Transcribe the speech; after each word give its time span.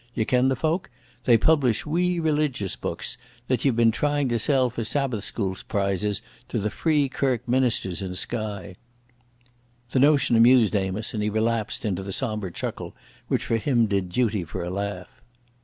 Ye 0.15 0.25
ken 0.25 0.47
the 0.47 0.55
folk? 0.55 0.89
They 1.25 1.37
publish 1.37 1.85
wee 1.85 2.19
releegious 2.19 2.75
books, 2.75 3.19
that 3.47 3.63
ye've 3.63 3.75
bin 3.75 3.91
trying 3.91 4.29
to 4.29 4.39
sell 4.39 4.71
for 4.71 4.83
Sabbath 4.83 5.23
school 5.23 5.55
prizes 5.67 6.23
to 6.47 6.57
the 6.57 6.71
Free 6.71 7.07
Kirk 7.07 7.47
ministers 7.47 8.01
in 8.01 8.15
Skye." 8.15 8.73
The 9.91 9.99
notion 9.99 10.35
amused 10.35 10.75
Amos, 10.75 11.13
and 11.13 11.21
he 11.21 11.29
relapsed 11.29 11.85
into 11.85 12.01
the 12.01 12.11
sombre 12.11 12.51
chuckle 12.51 12.95
which 13.27 13.47
with 13.51 13.65
him 13.65 13.85
did 13.85 14.09
duty 14.09 14.43
for 14.43 14.63
a 14.63 14.71
laugh. 14.71 15.21